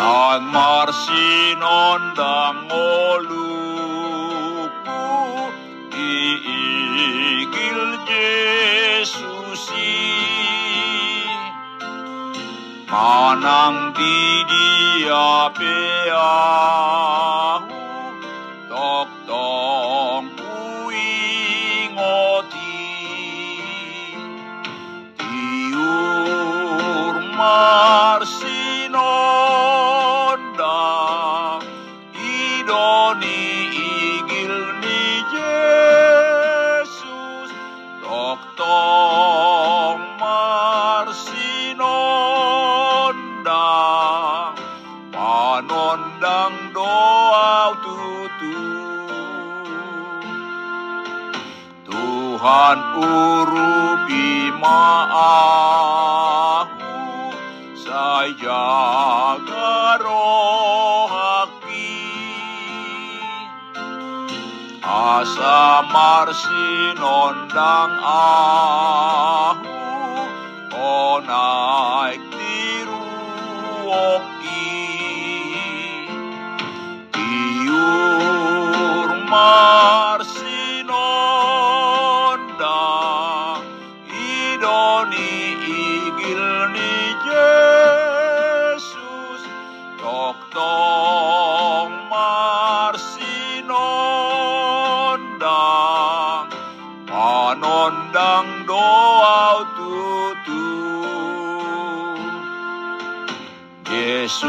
[0.00, 5.04] Nagmarsinondang oluku
[5.92, 10.00] iigil Yesusi
[12.88, 17.39] Manang di dia peahu
[45.10, 48.60] Panondang doa tutu.
[51.88, 56.68] Tuhan urupi maahu
[57.76, 58.64] saya
[59.44, 61.20] garohaki
[64.80, 69.69] asa marsinondang ahu
[74.40, 76.08] tiruoki
[77.14, 80.98] tiur marsinonda
[84.28, 85.32] idoni
[85.80, 86.92] igil ni
[87.28, 89.42] Yesus
[90.02, 90.89] toktong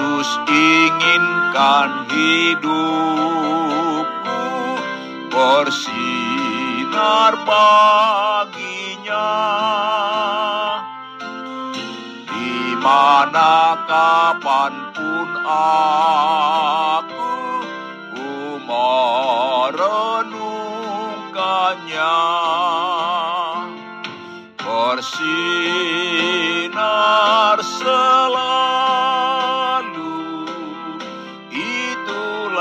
[0.02, 2.74] Yesus inginkan hidupku
[5.30, 9.30] bersinar baginya.
[12.26, 16.71] Di mana kapan pun aku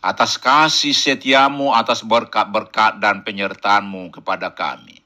[0.00, 5.05] Atas kasih setiamu, atas berkat-berkat dan penyertaanmu kepada kami.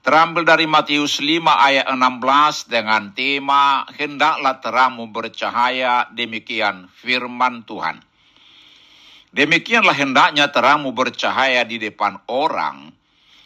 [0.00, 8.00] terambil dari Matius 5 ayat 16 dengan tema hendaklah terangmu bercahaya demikian firman Tuhan.
[9.30, 12.90] Demikianlah hendaknya terangmu bercahaya di depan orang,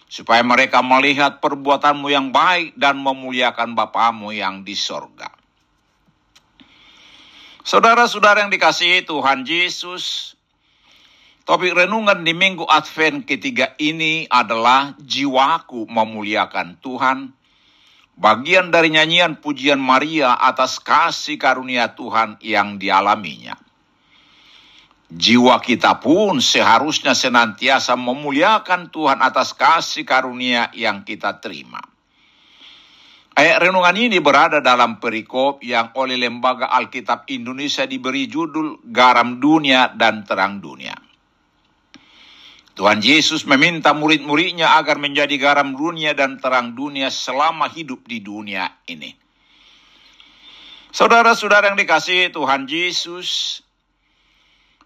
[0.08, 5.28] supaya mereka melihat perbuatanmu yang baik dan memuliakan Bapamu yang di sorga.
[7.64, 10.33] Saudara-saudara yang dikasihi Tuhan Yesus,
[11.44, 17.36] topik renungan di minggu Advent ketiga ini adalah jiwaku memuliakan Tuhan,
[18.16, 23.60] bagian dari nyanyian pujian Maria atas kasih karunia Tuhan yang dialaminya.
[25.14, 31.78] Jiwa kita pun seharusnya senantiasa memuliakan Tuhan atas kasih karunia yang kita terima.
[33.34, 39.92] Ayat renungan ini berada dalam perikop yang oleh Lembaga Alkitab Indonesia diberi judul Garam Dunia
[39.92, 41.03] dan Terang Dunia.
[42.74, 48.66] Tuhan Yesus meminta murid-muridnya agar menjadi garam dunia dan terang dunia selama hidup di dunia
[48.90, 49.14] ini.
[50.90, 53.62] Saudara-saudara yang dikasihi Tuhan Yesus,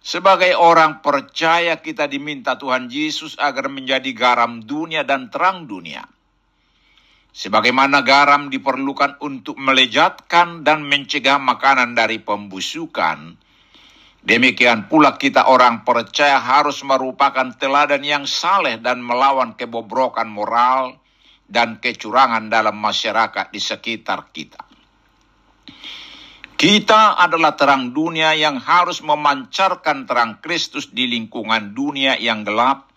[0.04, 6.04] sebagai orang percaya kita diminta Tuhan Yesus agar menjadi garam dunia dan terang dunia.
[7.32, 13.36] Sebagaimana garam diperlukan untuk melejatkan dan mencegah makanan dari pembusukan,
[14.22, 20.98] demikian pula kita orang percaya harus merupakan teladan yang saleh dan melawan kebobrokan moral
[21.48, 24.60] dan kecurangan dalam masyarakat di sekitar kita.
[26.58, 32.90] Kita adalah terang dunia yang harus memancarkan terang Kristus di lingkungan dunia yang gelap,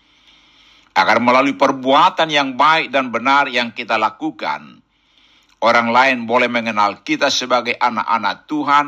[0.98, 4.82] agar melalui perbuatan yang baik dan benar yang kita lakukan,
[5.62, 8.86] orang lain boleh mengenal kita sebagai anak-anak Tuhan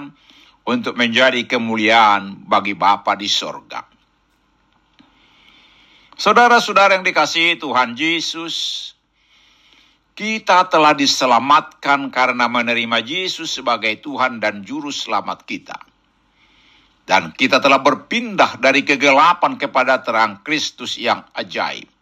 [0.64, 3.84] untuk menjadi kemuliaan bagi Bapa di sorga.
[6.14, 8.90] Saudara-saudara yang dikasihi Tuhan Yesus,
[10.14, 15.78] kita telah diselamatkan karena menerima Yesus sebagai Tuhan dan Juru Selamat kita.
[17.04, 21.93] Dan kita telah berpindah dari kegelapan kepada terang Kristus yang ajaib.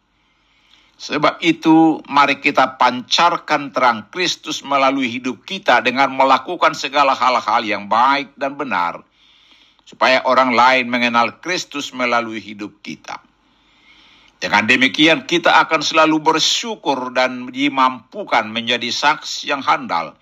[1.01, 7.89] Sebab itu, mari kita pancarkan terang Kristus melalui hidup kita dengan melakukan segala hal-hal yang
[7.89, 9.01] baik dan benar,
[9.81, 13.17] supaya orang lain mengenal Kristus melalui hidup kita.
[14.37, 20.13] Dengan demikian kita akan selalu bersyukur dan dimampukan menjadi saksi yang handal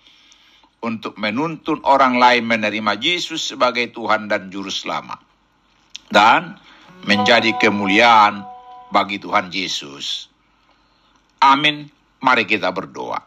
[0.80, 5.20] untuk menuntun orang lain menerima Yesus sebagai Tuhan dan Juru Selamat.
[6.08, 6.56] Dan
[7.04, 8.48] menjadi kemuliaan
[8.88, 10.30] bagi Tuhan Yesus.
[11.40, 11.88] Amin.
[12.20, 13.24] Mari kita berdoa.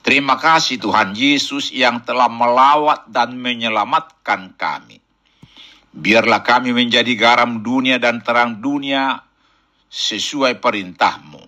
[0.00, 5.02] Terima kasih Tuhan Yesus yang telah melawat dan menyelamatkan kami.
[5.92, 9.18] Biarlah kami menjadi garam dunia dan terang dunia
[9.90, 11.42] sesuai perintahmu.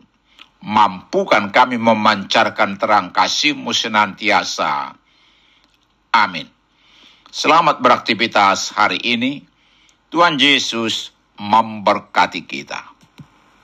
[0.59, 4.99] Mampukan kami memancarkan terang kasihmu senantiasa.
[6.11, 6.51] Amin.
[7.31, 9.47] Selamat beraktivitas hari ini.
[10.11, 12.98] Tuhan Yesus memberkati kita.